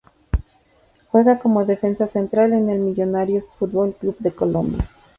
[1.11, 4.89] Juega como defensa central en el Millonarios Fútbol Club de Colombia.